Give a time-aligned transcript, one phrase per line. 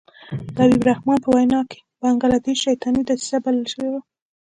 [0.53, 4.01] د حبیب الرحمن په وینا کې بنګله دېش شیطاني دسیسه بلل شوې وه.